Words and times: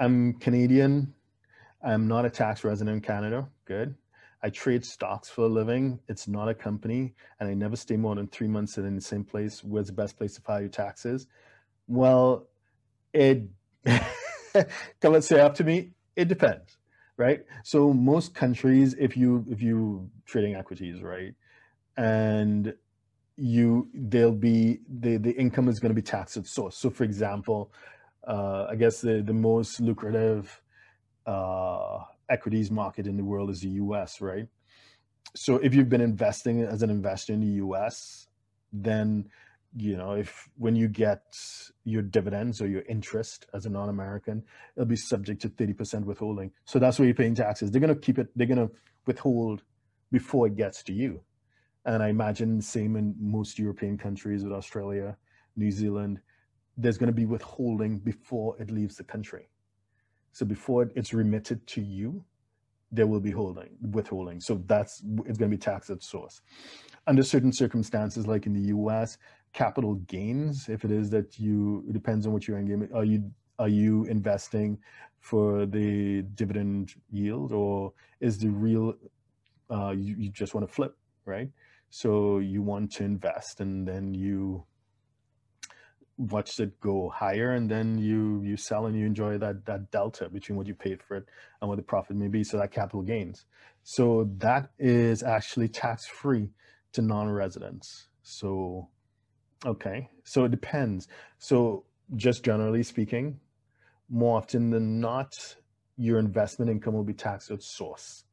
I'm 0.00 0.34
Canadian. 0.34 1.14
I'm 1.82 2.08
not 2.08 2.24
a 2.24 2.30
tax 2.30 2.64
resident 2.64 2.96
in 2.96 3.00
Canada. 3.00 3.46
Good. 3.64 3.94
I 4.42 4.50
trade 4.50 4.84
stocks 4.84 5.30
for 5.30 5.42
a 5.42 5.48
living. 5.48 6.00
It's 6.08 6.26
not 6.26 6.48
a 6.48 6.54
company, 6.54 7.14
and 7.38 7.48
I 7.48 7.54
never 7.54 7.76
stay 7.76 7.96
more 7.96 8.14
than 8.14 8.26
three 8.26 8.48
months 8.48 8.76
in 8.76 8.94
the 8.94 9.00
same 9.00 9.24
place. 9.24 9.62
Where's 9.62 9.86
the 9.86 9.92
best 9.92 10.18
place 10.18 10.34
to 10.34 10.40
file 10.42 10.60
your 10.60 10.68
taxes? 10.68 11.28
Well, 11.86 12.48
it 13.12 13.44
come 15.00 15.14
and 15.14 15.24
say 15.24 15.38
after 15.38 15.62
me. 15.64 15.92
It 16.16 16.28
depends, 16.28 16.76
right? 17.16 17.44
So 17.62 17.92
most 17.92 18.34
countries, 18.34 18.94
if 18.98 19.16
you 19.16 19.44
if 19.48 19.62
you 19.62 20.10
trading 20.26 20.56
equities, 20.56 21.02
right, 21.02 21.34
and 21.96 22.74
you 23.36 23.88
they'll 23.94 24.32
be 24.32 24.80
the 24.88 25.16
the 25.18 25.32
income 25.32 25.68
is 25.68 25.80
going 25.80 25.90
to 25.90 25.94
be 25.94 26.02
taxed 26.02 26.36
at 26.36 26.46
source. 26.46 26.76
So 26.76 26.90
for 26.90 27.04
example, 27.04 27.72
uh, 28.26 28.66
I 28.70 28.76
guess 28.76 29.00
the 29.00 29.22
the 29.22 29.32
most 29.32 29.80
lucrative 29.80 30.60
uh, 31.26 31.98
equities 32.28 32.70
market 32.70 33.06
in 33.06 33.16
the 33.16 33.24
world 33.24 33.50
is 33.50 33.60
the 33.60 33.70
US, 33.70 34.20
right? 34.20 34.46
So 35.34 35.56
if 35.56 35.74
you've 35.74 35.88
been 35.88 36.00
investing 36.00 36.62
as 36.62 36.82
an 36.82 36.90
investor 36.90 37.32
in 37.32 37.40
the 37.40 37.64
US, 37.64 38.28
then 38.72 39.28
you 39.76 39.96
know 39.96 40.12
if 40.12 40.48
when 40.56 40.76
you 40.76 40.88
get 40.88 41.22
your 41.84 42.02
dividends 42.02 42.62
or 42.62 42.68
your 42.68 42.82
interest 42.82 43.46
as 43.54 43.66
a 43.66 43.70
non-American, 43.70 44.42
it'll 44.76 44.86
be 44.86 44.96
subject 44.96 45.42
to 45.42 45.48
30% 45.48 46.04
withholding. 46.04 46.50
So 46.64 46.78
that's 46.78 46.98
where 46.98 47.06
you're 47.06 47.14
paying 47.14 47.34
taxes. 47.34 47.70
They're 47.70 47.80
gonna 47.80 47.94
keep 47.94 48.18
it, 48.18 48.28
they're 48.36 48.46
gonna 48.46 48.70
withhold 49.06 49.62
before 50.12 50.46
it 50.46 50.56
gets 50.56 50.82
to 50.84 50.92
you. 50.92 51.20
And 51.84 52.02
I 52.02 52.08
imagine 52.08 52.62
same 52.62 52.96
in 52.96 53.14
most 53.20 53.58
European 53.58 53.98
countries 53.98 54.42
with 54.42 54.52
Australia, 54.52 55.16
New 55.56 55.70
Zealand, 55.70 56.20
there's 56.76 56.98
going 56.98 57.08
to 57.08 57.14
be 57.14 57.26
withholding 57.26 57.98
before 57.98 58.56
it 58.58 58.70
leaves 58.70 58.96
the 58.96 59.04
country. 59.04 59.48
So 60.32 60.44
before 60.44 60.90
it's 60.96 61.14
remitted 61.14 61.66
to 61.68 61.80
you, 61.80 62.24
there 62.90 63.06
will 63.06 63.20
be 63.20 63.30
holding 63.30 63.70
withholding. 63.90 64.40
So 64.40 64.62
that's 64.66 65.02
it's 65.26 65.38
going 65.38 65.50
to 65.50 65.56
be 65.56 65.60
taxed 65.60 65.90
at 65.90 66.02
source. 66.02 66.40
Under 67.06 67.22
certain 67.22 67.52
circumstances, 67.52 68.26
like 68.26 68.46
in 68.46 68.52
the 68.52 68.68
U.S., 68.68 69.18
capital 69.52 69.94
gains, 70.06 70.68
if 70.68 70.84
it 70.84 70.90
is 70.90 71.10
that 71.10 71.38
you, 71.38 71.84
it 71.88 71.92
depends 71.92 72.26
on 72.26 72.32
what 72.32 72.46
you're 72.46 72.58
engaging. 72.58 72.88
Are 72.94 73.04
you 73.04 73.30
are 73.58 73.68
you 73.68 74.04
investing 74.04 74.78
for 75.20 75.66
the 75.66 76.22
dividend 76.34 76.94
yield, 77.10 77.52
or 77.52 77.92
is 78.20 78.38
the 78.38 78.48
real 78.48 78.94
uh, 79.70 79.90
you, 79.90 80.16
you 80.18 80.30
just 80.30 80.54
want 80.54 80.66
to 80.66 80.72
flip, 80.72 80.96
right? 81.24 81.48
So 81.90 82.38
you 82.38 82.62
want 82.62 82.92
to 82.92 83.04
invest, 83.04 83.60
and 83.60 83.86
then 83.86 84.14
you 84.14 84.64
watch 86.16 86.60
it 86.60 86.78
go 86.80 87.08
higher 87.08 87.52
and 87.52 87.68
then 87.70 87.98
you 87.98 88.40
you 88.42 88.56
sell 88.56 88.86
and 88.86 88.96
you 88.96 89.04
enjoy 89.04 89.36
that 89.38 89.66
that 89.66 89.90
delta 89.90 90.28
between 90.28 90.56
what 90.56 90.66
you 90.66 90.74
paid 90.74 91.02
for 91.02 91.16
it 91.16 91.28
and 91.60 91.68
what 91.68 91.76
the 91.76 91.82
profit 91.82 92.16
may 92.16 92.28
be 92.28 92.44
so 92.44 92.56
that 92.58 92.70
capital 92.70 93.02
gains. 93.02 93.46
So 93.82 94.30
that 94.38 94.70
is 94.78 95.22
actually 95.22 95.68
tax 95.68 96.06
free 96.06 96.50
to 96.92 97.02
non-residents. 97.02 98.08
So 98.22 98.88
okay. 99.66 100.08
So 100.22 100.44
it 100.44 100.50
depends. 100.50 101.08
So 101.38 101.84
just 102.14 102.44
generally 102.44 102.82
speaking 102.82 103.40
more 104.08 104.36
often 104.38 104.70
than 104.70 105.00
not 105.00 105.56
your 105.96 106.18
investment 106.18 106.70
income 106.70 106.94
will 106.94 107.04
be 107.04 107.14
taxed 107.14 107.50
at 107.50 107.62
source. 107.62 108.24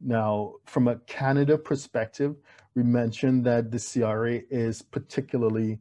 Now 0.00 0.54
from 0.66 0.86
a 0.88 0.96
canada 0.96 1.58
perspective 1.58 2.36
we 2.74 2.82
mentioned 2.82 3.44
that 3.44 3.70
the 3.70 3.78
cra 3.78 4.40
is 4.50 4.82
particularly 4.82 5.80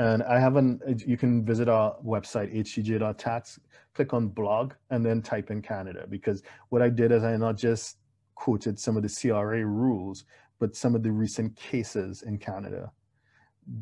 and 0.00 0.22
I 0.22 0.40
haven't, 0.40 1.06
you 1.06 1.18
can 1.18 1.44
visit 1.44 1.68
our 1.68 1.94
website, 2.02 2.56
htj.tax, 2.56 3.60
click 3.94 4.14
on 4.14 4.28
blog, 4.28 4.72
and 4.88 5.04
then 5.04 5.20
type 5.20 5.50
in 5.50 5.60
Canada. 5.60 6.06
Because 6.08 6.42
what 6.70 6.80
I 6.80 6.88
did 6.88 7.12
is 7.12 7.22
I 7.22 7.36
not 7.36 7.58
just 7.58 7.98
quoted 8.34 8.78
some 8.78 8.96
of 8.96 9.02
the 9.02 9.10
CRA 9.10 9.62
rules, 9.62 10.24
but 10.58 10.74
some 10.74 10.94
of 10.94 11.02
the 11.02 11.12
recent 11.12 11.54
cases 11.54 12.22
in 12.22 12.38
Canada. 12.38 12.90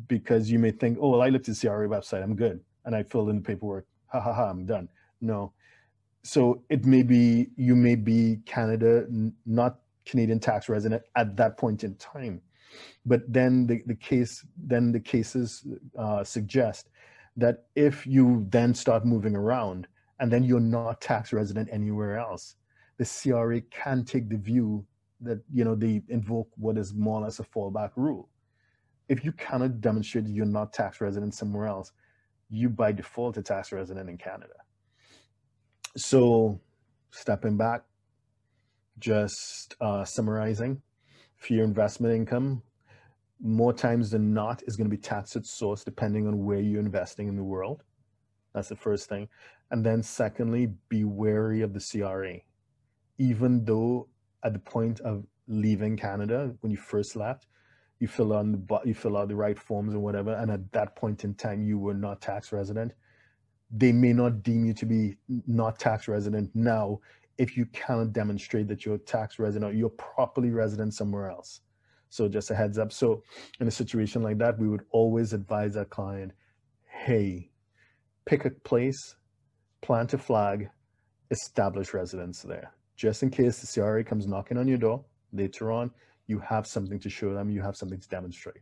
Because 0.09 0.51
you 0.51 0.59
may 0.59 0.71
think, 0.71 0.97
oh, 0.99 1.11
well, 1.11 1.21
I 1.21 1.29
looked 1.29 1.47
at 1.47 1.55
the 1.55 1.67
CRA 1.67 1.87
website, 1.87 2.21
I'm 2.21 2.35
good. 2.35 2.59
And 2.83 2.93
I 2.93 3.03
filled 3.03 3.29
in 3.29 3.37
the 3.37 3.41
paperwork, 3.41 3.87
ha 4.07 4.19
ha 4.19 4.33
ha, 4.33 4.49
I'm 4.49 4.65
done. 4.65 4.89
No. 5.21 5.53
So 6.23 6.63
it 6.69 6.85
may 6.85 7.01
be, 7.01 7.47
you 7.55 7.77
may 7.77 7.95
be 7.95 8.39
Canada, 8.45 9.05
not 9.45 9.79
Canadian 10.05 10.41
tax 10.41 10.67
resident 10.67 11.01
at 11.15 11.37
that 11.37 11.57
point 11.57 11.85
in 11.85 11.95
time 11.95 12.41
but 13.05 13.21
then 13.27 13.67
the, 13.67 13.81
the 13.85 13.95
case, 13.95 14.45
then 14.57 14.91
the 14.91 14.99
cases 14.99 15.65
uh, 15.97 16.23
suggest 16.23 16.89
that 17.37 17.65
if 17.75 18.05
you 18.05 18.45
then 18.49 18.73
start 18.73 19.05
moving 19.05 19.35
around 19.35 19.87
and 20.19 20.31
then 20.31 20.43
you're 20.43 20.59
not 20.59 21.01
tax 21.01 21.31
resident 21.31 21.69
anywhere 21.71 22.17
else, 22.17 22.55
the 22.97 23.05
CRA 23.05 23.61
can 23.61 24.03
take 24.03 24.29
the 24.29 24.37
view 24.37 24.85
that, 25.21 25.41
you 25.51 25.63
know, 25.63 25.75
they 25.75 26.01
invoke 26.09 26.49
what 26.55 26.77
is 26.77 26.93
more 26.93 27.19
or 27.19 27.23
less 27.23 27.39
a 27.39 27.43
fallback 27.43 27.91
rule. 27.95 28.29
If 29.07 29.23
you 29.23 29.31
cannot 29.31 29.81
demonstrate 29.81 30.27
you're 30.27 30.45
not 30.45 30.73
tax 30.73 31.01
resident 31.01 31.33
somewhere 31.33 31.67
else, 31.67 31.91
you 32.49 32.69
by 32.69 32.91
default 32.91 33.37
a 33.37 33.41
tax 33.41 33.71
resident 33.71 34.09
in 34.09 34.17
Canada. 34.17 34.53
So 35.97 36.59
stepping 37.11 37.57
back, 37.57 37.83
just 38.99 39.75
uh, 39.79 40.03
summarizing, 40.03 40.81
for 41.39 41.53
your 41.53 41.63
investment 41.63 42.13
income, 42.13 42.61
more 43.41 43.73
times 43.73 44.11
than 44.11 44.33
not 44.33 44.61
is 44.67 44.75
going 44.75 44.89
to 44.89 44.95
be 44.95 45.01
taxed 45.01 45.35
at 45.35 45.45
source 45.45 45.83
depending 45.83 46.27
on 46.27 46.45
where 46.45 46.59
you're 46.59 46.81
investing 46.81 47.27
in 47.27 47.35
the 47.35 47.43
world. 47.43 47.83
That's 48.53 48.69
the 48.69 48.75
first 48.75 49.07
thing. 49.07 49.29
And 49.71 49.85
then 49.85 50.03
secondly, 50.03 50.73
be 50.89 51.05
wary 51.05 51.61
of 51.61 51.73
the 51.73 51.79
CRA. 51.79 52.37
Even 53.17 53.63
though 53.63 54.07
at 54.43 54.53
the 54.53 54.59
point 54.59 54.99
of 55.01 55.25
leaving 55.47 55.95
Canada, 55.95 56.53
when 56.61 56.71
you 56.71 56.77
first 56.77 57.15
left, 57.15 57.47
you 57.99 58.07
fill 58.07 58.33
out 58.33 58.45
the 58.45 58.79
you 58.85 58.93
fill 58.93 59.17
out 59.17 59.27
the 59.27 59.35
right 59.35 59.59
forms 59.59 59.93
or 59.93 59.99
whatever, 59.99 60.33
and 60.33 60.49
at 60.49 60.71
that 60.71 60.95
point 60.95 61.25
in 61.25 61.33
time 61.35 61.61
you 61.61 61.77
were 61.77 61.93
not 61.93 62.21
tax 62.21 62.53
resident, 62.53 62.93
they 63.71 63.91
may 63.91 64.13
not 64.13 64.41
deem 64.41 64.65
you 64.65 64.73
to 64.73 64.85
be 64.85 65.17
not 65.47 65.77
tax 65.77 66.07
resident 66.07 66.49
now 66.55 66.99
if 67.39 67.55
you 67.55 67.65
cannot 67.67 68.11
demonstrate 68.11 68.67
that 68.67 68.85
you're 68.85 68.95
a 68.95 68.99
tax 68.99 69.39
resident, 69.39 69.75
you're 69.75 69.89
properly 69.89 70.51
resident 70.51 70.93
somewhere 70.93 71.29
else. 71.31 71.61
So 72.09 72.27
just 72.27 72.51
a 72.51 72.55
heads 72.55 72.77
up. 72.77 72.91
So 72.91 73.23
in 73.61 73.67
a 73.67 73.71
situation 73.71 74.21
like 74.21 74.37
that, 74.39 74.59
we 74.59 74.67
would 74.67 74.83
always 74.91 75.31
advise 75.31 75.77
our 75.77 75.85
client, 75.85 76.33
hey, 76.85 77.49
pick 78.25 78.43
a 78.43 78.49
place, 78.49 79.15
plant 79.81 80.13
a 80.13 80.17
flag, 80.17 80.69
establish 81.31 81.93
residence 81.93 82.41
there. 82.41 82.73
Just 82.97 83.23
in 83.23 83.29
case 83.29 83.59
the 83.59 83.67
CRA 83.67 84.03
comes 84.03 84.27
knocking 84.27 84.57
on 84.57 84.67
your 84.67 84.77
door 84.77 85.05
later 85.31 85.71
on, 85.71 85.91
you 86.27 86.39
have 86.39 86.67
something 86.67 86.99
to 86.99 87.09
show 87.09 87.33
them, 87.33 87.49
you 87.49 87.61
have 87.61 87.77
something 87.77 87.99
to 87.99 88.09
demonstrate. 88.09 88.61